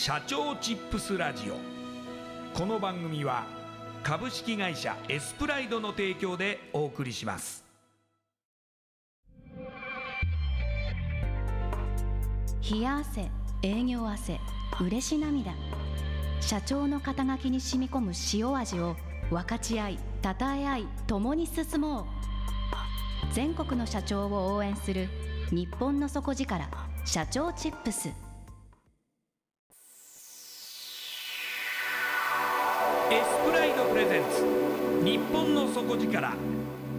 [0.00, 1.54] 社長チップスラジオ。
[2.56, 3.44] この番組は
[4.04, 7.64] 株式会社エスプライドの提供でお送りします。
[12.70, 13.28] 冷や汗
[13.64, 14.38] 営業汗
[14.80, 15.52] 嬉し涙。
[16.40, 18.94] 社長の肩書きに染み込む塩味を
[19.30, 22.04] 分かち合いたたえ合い共に進もう。
[23.32, 25.08] 全国の社長を応援する
[25.50, 26.70] 日本の底力
[27.04, 28.27] 社長チップス。
[33.10, 34.44] エスプライドプレゼンツ。
[35.02, 36.34] 日本の底力。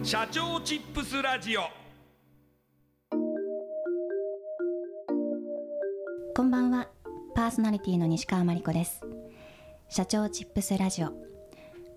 [0.02, 1.60] 社長チップスラジオ。
[6.34, 6.88] こんばんは。
[7.36, 9.02] パーソナリティの西川真理子です。
[9.88, 11.12] 社長チップスラジオ。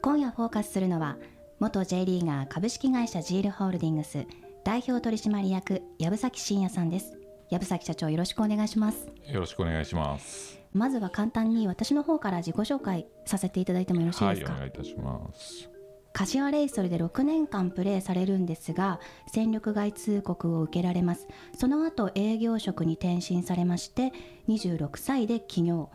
[0.04, 1.18] 今夜フォーカスするのは
[1.60, 4.28] 元 J リーガー株式会社ジールホールディングス。
[4.64, 7.18] 代表取締役藪崎真也さんです。
[7.50, 9.08] 藪崎社長よろしくお願いします。
[9.26, 15.70] よろしくお願いしますまずは簡単に私の方から自己紹介させていただいてもよろしいですか、はい、お願いいたします。
[16.14, 19.00] 柏レイソルで6年間プレーされるんですが
[19.32, 21.28] 戦力外通告を受けられます。
[21.58, 24.14] その後営業職に転身されまして
[24.48, 25.90] 26歳で起業。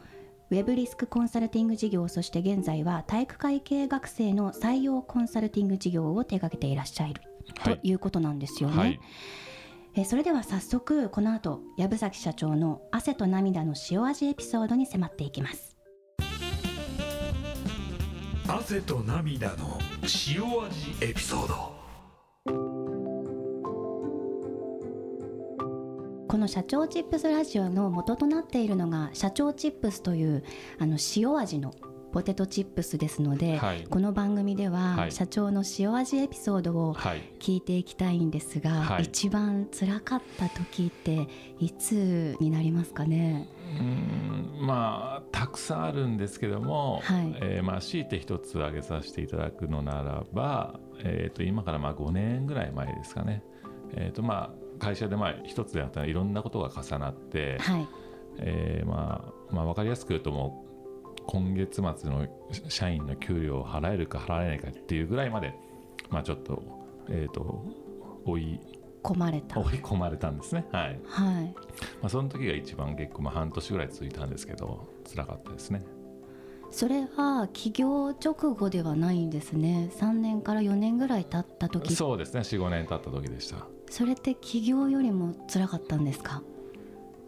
[0.50, 7.12] ウェブリスクコンサルティング事業そして現在は体育会系学生の採用コンサルティング事業を手掛けていらっしゃる、
[7.58, 9.00] はい、ということなんですよね、はい
[10.00, 15.76] えそれでは早速この後藪崎社長の汗と涙の塩味エピソードに迫っていきます。
[18.46, 21.78] 汗と涙の塩味エピソード。
[26.28, 30.44] この社長チップスラジオの元となっているのが社長チップスという
[30.78, 31.74] あの塩味の
[32.12, 41.28] ポテトチップスですので、はい、この番組では社長の塩味エピソードを聞いていきたいんですが、はい、一番辛かった時って
[41.60, 43.48] いつになりますかね？
[43.78, 53.42] うんまあたくさんあるんですけども、はい、えー、まあ強いて一つ挙げさせていただくのならば、えー、と今からまあ5年ぐらい前ですかね、
[53.94, 57.86] えーとまあ、会社でまあ一つであったらいろんなことが重なって、はい。
[58.40, 60.67] えーまあまあ、分かりやすく言うともう
[61.30, 62.26] 今月末の
[62.68, 65.54] 社員の給料を払えるか払えないかっていうぐらいまで、
[66.10, 66.62] まあ、ちょっと,、
[67.10, 67.62] えーと、
[68.24, 68.60] 追い
[69.02, 69.60] 込まれた。
[69.60, 70.66] 追い込まれたんですね。
[70.72, 71.44] はい、はい。
[71.44, 71.52] ま
[72.04, 75.84] あ、その時が一番結構、まあ、半年ぐらい続いたんですけど辛かったですね。
[76.70, 79.90] それは起業直後ではないんですね。
[79.98, 81.94] 3年から4年ぐらい経った時。
[81.94, 82.40] そうですね。
[82.40, 83.66] 45年経った時でした。
[83.90, 86.42] それって起業よりも辛かったんですか？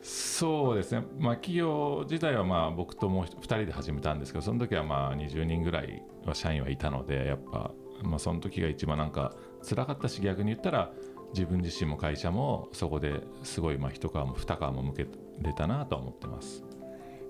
[0.02, 7.70] そうですね、まあ、企業自体はまあ僕ともう2人で始めたんですけどその時はまあ20人ぐらいは社員はいたのでやっぱ、
[8.02, 9.34] まあ、その時が一番なんか
[9.68, 10.90] 辛かったし逆に言ったら
[11.34, 15.06] 自分自身も会社もそこですごいまあ一皮も二皮も向け
[15.42, 16.64] れたなと思ってます。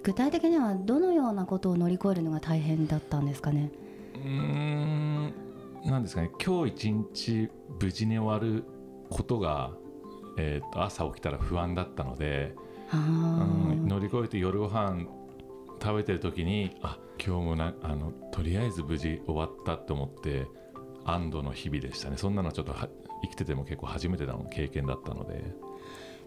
[0.03, 3.71] 具体的にはどのようなことを乗り越えるのが大変だったんですかね？
[4.15, 5.35] うん
[5.85, 6.31] なんですかね。
[6.43, 7.51] 今日一日
[7.81, 8.65] 無事に終わる
[9.11, 9.73] ことが
[10.41, 12.55] えー、と朝起きたら不安だったので、
[12.93, 15.07] うん、乗り越えて夜ご飯
[15.83, 20.47] 食べてる時にあ今日もなあのとりあえず無事終わったと思って
[21.05, 22.17] 安堵の日々でしたね。
[22.17, 22.75] そんなのちょっと
[23.23, 25.45] 生きてても結構初めての経験だったので。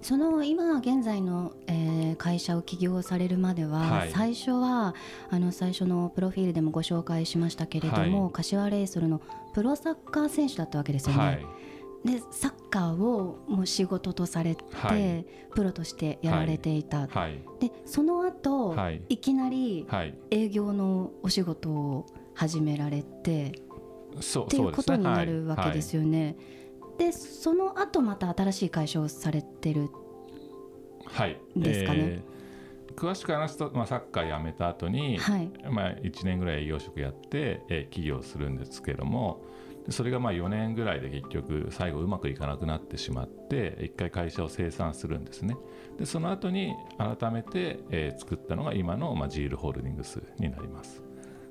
[0.02, 4.96] その今現在の、えー、会社を起業されるまでは、はい、最初は
[5.30, 9.22] あの最初のプロフィールでもご紹介しましたけれども、はい、柏レイソルの
[9.54, 11.24] プロサッカー選手だったわけですよね。
[11.24, 11.46] はい
[12.06, 19.88] でサッカーをもう仕事とされて、はい、プロとしてやられていた、はい、でその後、はい、いきなり
[20.30, 22.06] 営業のお仕事を
[22.36, 26.36] 始められて、っていうことになるわけですよね。
[26.98, 29.90] でその後また新しい会社をされてるん
[31.56, 32.00] ですかね？
[32.00, 39.42] えー、詳しく話すと、まあ、サッカー辞めた後に、はい、まあ、1年ぐらい営業職やって、えー、起業するんですけども
[39.90, 45.56] それがまあ4年ぐらいで結局最後うまくいかなくなってしまって一回会社を清算するんですね。
[45.98, 51.04] でその後に改めて、えー、作ったのが今の、まあ、ジールホールディングスになります。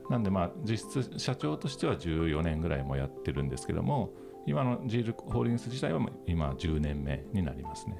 [0.08, 4.10] なんでまあ実質社長としては14年ぐらいもやってるんですけども
[4.46, 7.98] 今のジールホールディングス自体は今10年目になりますね。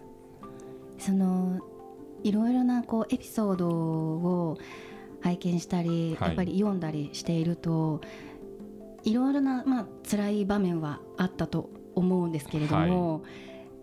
[0.99, 1.61] その
[2.25, 4.58] いろいろなこうエピソードを
[5.20, 8.00] 拝見したり、やっぱり読んだりしていると
[9.04, 13.31] いろいろな、まあ辛い場面はあったと思うんですけれども、はい、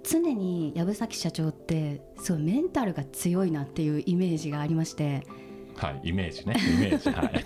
[0.04, 5.26] 常に藪崎社長ってすごいメンタルが強いなっていうイメージがありまして。
[5.76, 7.46] はいイメージねイメージはい。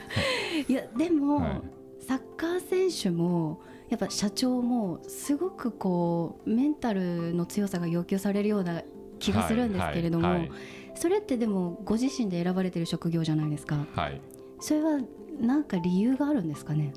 [0.68, 1.62] いやでも、はい、
[2.04, 8.82] サッカー選手もやっぱ社長もすごくこうメンタルの強さが要求されるような
[9.20, 10.52] 気がするんですけれども、はいはい、
[10.96, 14.20] それってでもご自身で選ばれてる職業じゃないですか、はい、
[14.60, 15.00] それは
[15.40, 16.92] 何か理由があるんですかね？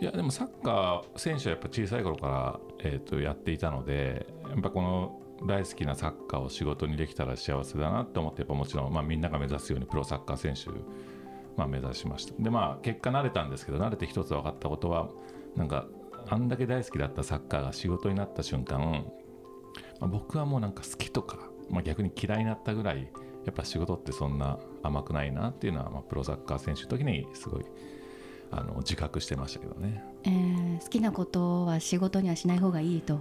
[0.00, 10.70] いやでもサッカー選手はやっぱ小さい頃から、えー、とやっていたのでやっぱこの大好きなサッカーを仕事にできたら幸せだなと思ってやっぱもちろん、まあ、みんなが目指すようにプロサッカー選手、
[11.56, 12.34] まあ、目指しました。
[12.42, 15.10] でまあ結果慣れたんですけど慣れて一つ分かったことは
[15.54, 15.86] なんか
[16.28, 19.04] あんだけ大好きだったサッカーが仕事になった瞬間、
[20.00, 23.10] まあ、僕はもうなんか好きとか、まあ、逆に嫌いになったぐらい
[23.44, 27.64] やっぱ仕事ってそんな甘くないなっていうのは、まあ、プロサッカー選手の時にすごい
[28.52, 33.20] あの自覚してましたけどね、えー、好きなことは仕事にはしない方がいいと。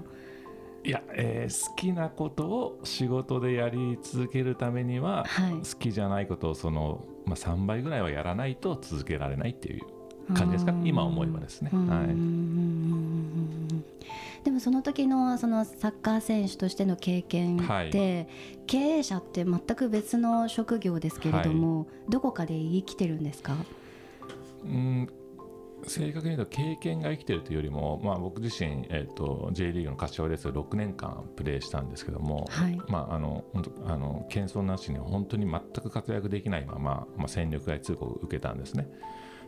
[0.84, 9.81] いや、えー、好きなことを仕事でやり続けるためには、はい、好きじゃないことをその、まあ、3倍ぐらいはやらないと続けられないっていう
[10.34, 10.74] 感じですか？
[10.86, 11.70] 今思えばですね。
[11.74, 12.08] はい、
[14.46, 17.92] でもその時のそのサッカー選手としての経験って、はい、
[18.66, 23.54] 経営者って全く別の職業ですけれども、はい、どこかで生きてるんですか？
[24.63, 25.09] うん
[25.83, 38.89] 正確に言うと経験が生きてるというよりも、まあ、僕自身、えーと、J リーグの柏レース6年間プレーしたんですけども、はい、まあ、あの本当あの謙遜なしに本当に全く活躍できないまま、まあ、戦力外通告を受けたんですね。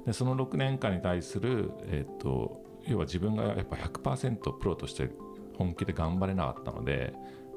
[0.06, 5.10] でその6年間に対する、えーと、要は自分がやっぱ100%プロとして
[5.58, 7.14] 本気で頑張れなかったので、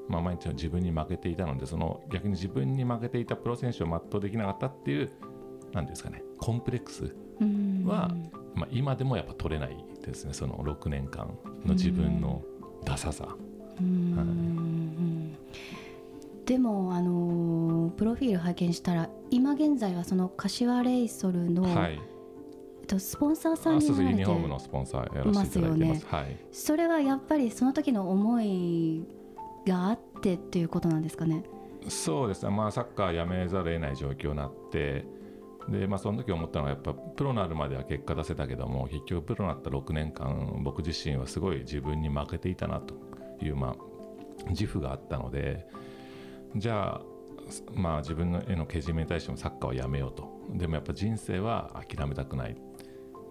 [0.08, 5.10] まあ、毎日自分に負けていたのでその逆に自分に負けていたプロ選手を全うできなかったっていう
[5.72, 7.14] 何ですかねコンプレックス
[7.86, 8.14] は、
[8.54, 10.32] まあ、今でもやっぱ取れないですね。
[10.32, 12.42] その6年間の自分の
[12.84, 13.36] ダサさ。
[16.46, 21.98] でも、あのー、プロフィール拝見したら今現在はその柏レイソルの、はい、
[22.86, 26.06] とスポンサーさんになられてユニフォームのスポンサーやらせていただいてます、ね。
[26.10, 29.04] はい、それはやっぱりその時の思い
[29.66, 31.44] があってっていうことなんですかね。
[31.88, 35.04] そうですね、まあ、サッカーやめざるを得ない状況になって
[35.68, 42.94] で、まあ、その時思ったのはやっぱプロになるまでは結果出せたけども結局プロになった6年間僕自身はすごい自分に負けていたなと
[43.42, 45.66] いう、まあ、自負があったので
[46.56, 47.14] じゃあ
[47.74, 50.32] まあ自分へのけじめに対してもサッカーはやめようと。
[50.54, 52.56] でもやっぱ人生は諦めたくない。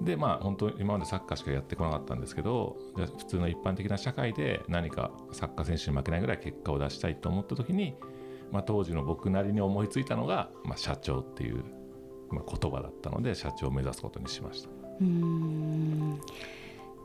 [0.02, 7.96] でまあ本当今までサッカーしかやってこなかったんですけどじゃ普通の一般的な社会で何かサッカー選手に負けないぐらい結果を出したいと思った時に、
[8.52, 11.64] まあ、当時の僕なりに思いついたのが、まあ、社長っていう
[12.34, 14.70] まあ、言葉だったので社長を目指すことにしました。
[15.02, 16.20] うん。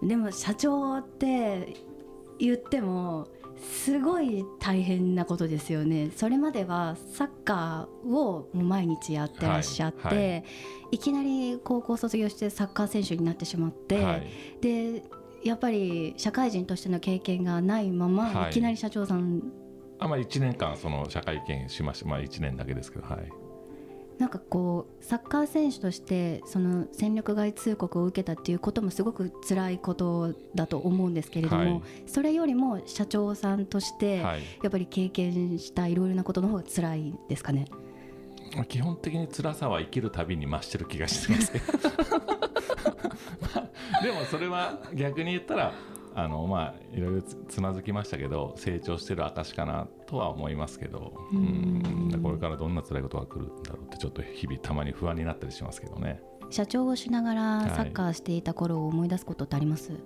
[0.02, 1.74] でも社長って
[2.38, 3.28] 言っても
[3.60, 6.10] すごい大変なことですよね。
[6.14, 10.44] それまではサッカーを毎日やってらっしゃって、はいはい、
[10.92, 14.26] いきなり高校卒業してサッカー選手になってしまって、はい、
[14.60, 15.02] で
[15.44, 19.42] やっぱり社会人としての経験がないまま、はい、いきなり社長さん。
[20.00, 22.08] あまあ1年間その社会見しました。
[22.08, 23.28] まあ1年だけですけどはい
[24.18, 37.66] なんかこうサッカー選手としてその戦力外通告を受けたっていうこともすごく辛いことだと思うんですけれども、はい、それよりも社長さんとしてやっぱり経験したいろいろなことの方が辛いですかね？
[38.68, 41.52] 基本的に辛さは生きるたびに増してる気がしてます
[44.02, 45.74] でもそれは逆に言ったら
[46.18, 52.20] あのまあいろいろつまずきましたけど成長してる証かなとは思いますけどうん。
[52.20, 56.20] これからどんな辛いことが来るんだろうってちょっと日々たまに不安になったりしますけどね。
[56.50, 60.00] 社長をしながらサッカーしていた頃を思い出すことってあります、はい、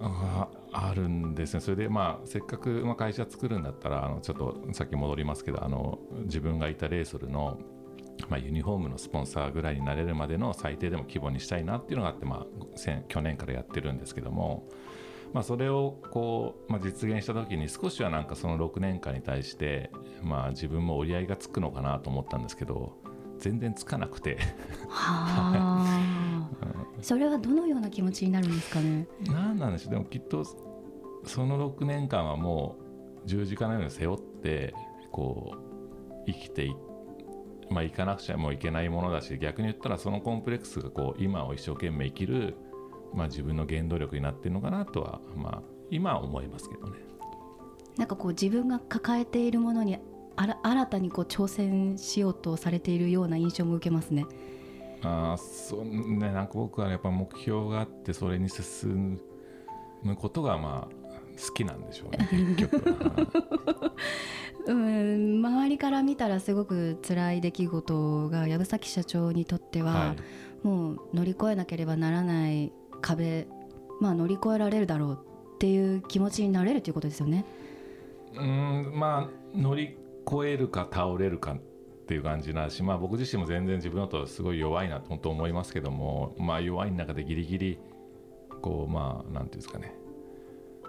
[0.00, 1.60] ああるんですね。
[1.60, 7.58] それでまあせっかく会社作るんだったらあのちょっとさっき戻りますけどあの自分がいたレイソルの
[8.28, 12.46] まあ、ユニフォームのスポンサーぐらいになれるまでの最低でも規模にしたいなっていうのがあって、まあ、
[13.08, 14.68] 去年からやってるんですけども、
[15.32, 19.90] まあ、それをこう、まあ、実現した時に少しはなんかその6年間に対して、
[20.22, 22.96] まあ、自分も折り合いがつくのかなと思ったんですけど
[23.38, 24.38] 全然つかなくて。
[24.88, 26.48] はあ、
[27.02, 29.06] それはどのような気持ちになるんですかね？
[29.26, 29.90] 何なんでしょう。
[29.92, 30.44] でもきっと
[31.24, 32.76] その6年間はも
[33.24, 34.72] う十字架のように背負って
[35.12, 36.85] こう生きていって
[37.70, 42.56] まあ、行かなくちゃもういけないものだし逆に言ったらそのコンプレックスがこう今を一生懸命生きる、
[43.12, 46.98] まあ、自分の原動力になってるのかなとは、まあ、今は思いますけどね。
[47.96, 49.98] なんかこう自分が抱えているものに
[50.36, 54.26] あら新たにこう挑戦しようとされているような印象も受けますね。
[55.02, 59.20] あそうねなんか僕はやっぱ目標があってそれに進
[60.02, 60.95] むことがまあ
[61.36, 63.92] 好きなんでしょうね結局は。
[64.66, 70.16] うん周りから見たらすごく辛い出来事が藪崎社長にとっては、は
[70.64, 73.46] い、もう乗り越えなければならない壁、
[74.00, 75.18] まあ、乗り越えられるだろう
[75.54, 77.44] っていう気持ちになれるということですよね。
[78.34, 79.96] うんまあ乗り
[80.30, 81.58] 越えるか倒れるかっ
[82.06, 87.78] ていう感じなし、まあ、僕自身も全然自分のとすごい弱いなと本当思いますけども、まあ、弱い中でギリギリ
[88.62, 89.94] こうまあなんていうんですかね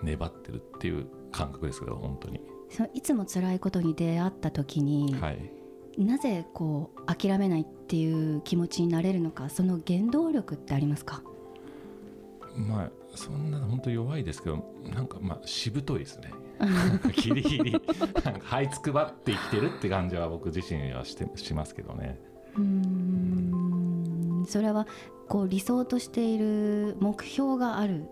[0.03, 2.41] 粘ってるっていう感覚ですけど本当に。
[2.69, 5.49] そのいつも辛いことに出会った時に、はい、
[5.97, 11.21] なぜこう諦めないっていう気持ちになれるのかその原動力ってありますか？
[12.55, 16.31] まあそんな本当弱いですけどなんかまあしぶといですね。
[17.15, 22.19] ギリギリ這いつくばって生きてるって感じは僕自身はしてしますけどね。
[22.57, 24.43] うん。
[24.47, 24.87] それは
[25.27, 28.05] こう理想としている目標がある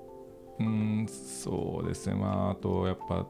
[0.60, 2.16] うんそうですね。
[2.16, 3.28] まああとやっぱ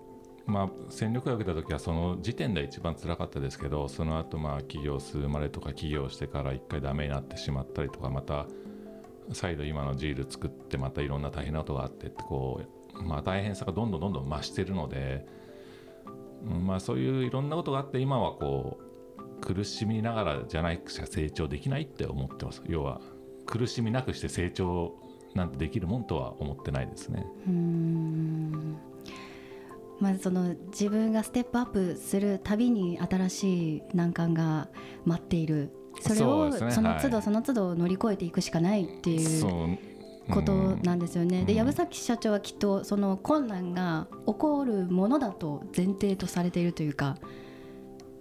[0.48, 8.46] まあ、戦力を受けた時はその時点で一番辛かったですけどその後まあ起業するまれとか起業してから一回ダメになってしまったりとかまた
[9.34, 12.62] 再度今のジール作ってまたいろんな大変なことがあってってこ
[12.94, 15.26] う、まあ、大変さがどんどんどんどん増してるので、
[16.44, 22.62] まあ、そういういろんなことがあって今はこう苦しみながらじゃないくちゃ成長できないって思ってます。
[22.68, 23.02] 要は
[23.48, 24.96] 苦しみなくして成長
[25.36, 27.26] なんてできるもんとは思ってないですね。
[27.48, 28.78] うん。
[30.00, 34.70] まずその自分がステップアップするたびに新しい難関が
[35.06, 35.72] 待っている。
[36.02, 39.78] それをその都度その都度乗り越えていくしかないっていう
[40.30, 41.46] ことなんですよね。
[41.46, 47.18] で藪崎社長はきっとその困難が起こるものだと前提とされているというか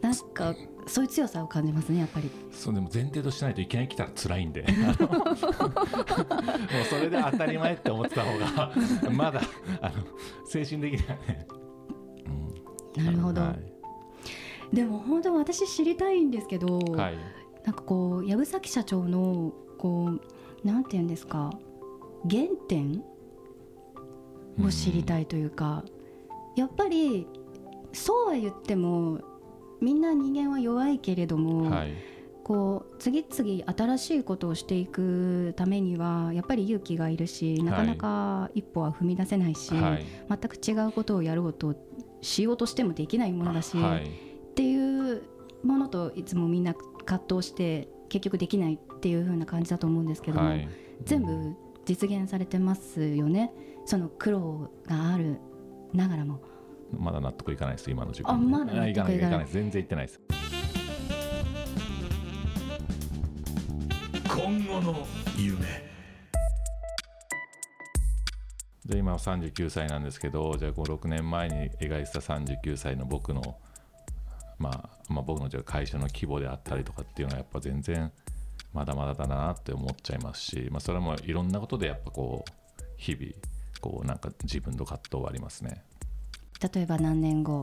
[0.05, 0.55] なんか
[0.87, 2.31] そういう強さを感じますねやっぱり。
[2.53, 4.67] そうでも前提としないといきなり来たら辛いんで。
[4.69, 4.71] もう
[6.91, 8.73] それで当たり前って思ってた方が
[9.11, 9.41] まだ
[9.81, 9.95] あの
[10.45, 11.47] 精神的にはね。
[12.97, 13.57] なるほど、は
[14.73, 17.17] い、でも本当私知りたいんですけど、はい、
[17.65, 21.51] なんかこう藪崎社長のこうなんて言うんですか
[22.31, 23.03] 原点
[24.63, 25.83] を知りたいというか、
[26.55, 27.27] うん、やっぱり
[27.95, 29.34] そうは言っても
[29.81, 31.95] みんな人間は弱いけれども、はい、
[32.45, 41.75] こう次々新しいことをしていくためにはやっぱり勇気がいるしなかなか一歩は踏み出せないし、はい、全く違うことをやろうと
[42.21, 44.07] しようとしてもできないものだし、はい、っ
[44.55, 45.23] ていう
[45.63, 50.69] ものといつもみんな葛藤して結局できないっていう風な感じだと思うんですけども、はい、
[51.05, 53.53] 全部実現されてますよね。
[53.87, 55.39] その苦労がある
[55.93, 56.41] ながらも
[56.93, 58.35] まだ納得いかないです今の時間。
[58.35, 59.47] あまだ納得いかない。
[59.47, 60.21] 全然いってないです。
[64.29, 65.85] 今後の夢。
[68.87, 73.57] で今は39歳なんですけどじゃあ6年前に描いてた39歳の僕の、
[74.59, 78.13] まあ、まあ僕のじゃ会社の規模であったりとかっていうのはやっぱ全然
[78.75, 83.33] まだまだだなって思っちゃいますし、まあ、それもいろんなことでやっぱこう日々
[83.81, 85.83] こうなんか自分の葛藤はありますね
[86.61, 87.63] 例えば何年後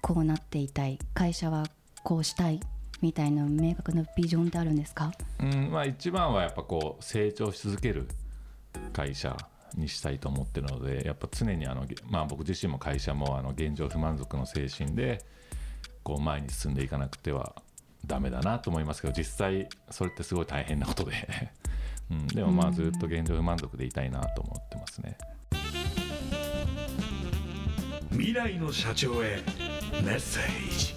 [0.00, 1.66] こうなっていたい会社は
[2.02, 2.60] こうしたい
[3.00, 8.08] みたいな明確なビジョンってあるんですか、うんまあ、一番はやっぱこう成長し続ける
[8.92, 9.36] 会社
[9.76, 15.24] にしたいと思ってるのでやっぱ常にあの、まあ、僕自身も会社もあの現状不満足の精神で
[16.02, 17.54] こう前に進んでいかなくては
[18.06, 21.12] ダメだなと思いますけど実際それってすごい大変なことで。
[22.10, 25.18] うん、でもまあずっと現状不満足でいたいなと思ってますね。
[28.18, 29.40] 未来の社長へ。
[30.04, 30.92] メッセージ。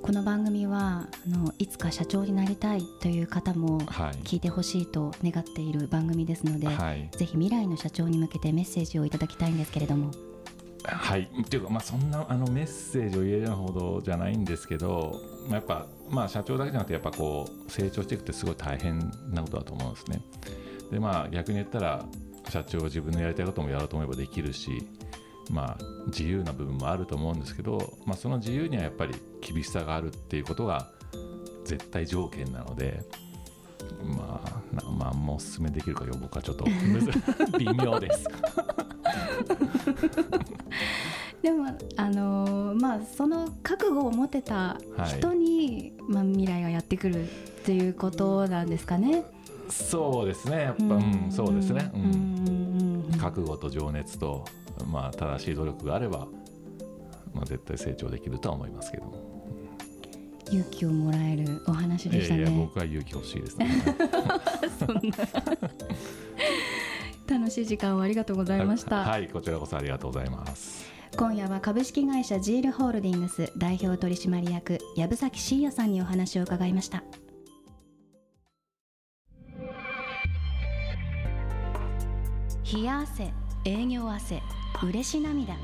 [0.00, 3.82] この番組はあのいつか社長になりたいという方も
[4.24, 10.10] 聞いてほしいと願っている番組ですので、はい、ぜひ未来の社長に向けてメッセージをいただきたいんですけれども。
[10.84, 11.28] はい。
[11.42, 15.20] っていうか、まあ、そんなあのメッセージを言えるほどじゃないんですけど、
[15.50, 18.98] まあ、やっぱ、まあ、社長だけじゃなくてやっぱこう成長していくってすごい大変
[19.30, 20.22] なことだと思うんですね。
[20.90, 22.06] でまあ逆に言ったら
[22.48, 24.86] 社長は自分のやりたいこともやろうと思えばできるし、
[25.50, 30.88] まあ、自由な部分もあると思うんですけど、まあ、その自由にはやっぱり厳しさがあるっていうことが
[31.64, 33.02] 絶対条件なので。
[34.02, 34.62] まあ、
[34.98, 36.64] まあ、もうお勧めできるかよ僕はちょっと
[37.58, 38.24] 微妙です
[41.42, 47.26] でもあのー、まあその覚悟を持てた人に、はい、まあ、未来がやってくるっ
[47.64, 49.24] ていうことなんですかね。
[49.68, 54.44] そうですねやっぱ、うん、そうですね、うん、覚悟と情熱と、
[54.86, 56.26] まあ、正しい努力があれば、
[57.32, 59.34] まあ、絶対成長できるとは思いますけど
[60.50, 62.42] 勇気をもらえるお話でしたね。
[62.42, 63.66] いや僕は勇気欲しいですね。
[64.78, 65.00] そんな
[67.38, 69.04] 楽しい時間をありがとうございました。
[69.04, 70.94] はい、こちらこそありがとうございます。
[71.16, 77.04] 今夜は株式会社ジールホールディングス代表取締役藪崎真也さんにお話を伺いました
[82.74, 83.32] 冷や汗
[83.64, 84.42] 営業汗
[84.82, 85.54] 嬉し涙。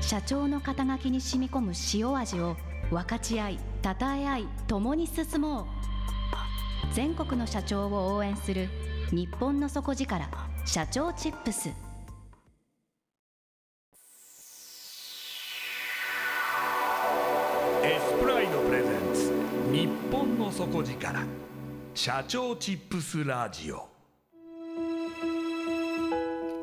[0.00, 2.56] 社長の肩書きに染み込む塩味を
[2.90, 5.66] 分かち合いたたえ合い共に進もう。
[6.94, 8.70] 全国の社長を応援する
[9.10, 10.26] 日本の底力
[10.64, 11.68] 社長チップス。
[11.68, 11.74] エ
[18.00, 19.30] スプライドプレゼンツ
[19.70, 21.26] 日本の底力
[21.94, 23.91] 社長チップスラジオ。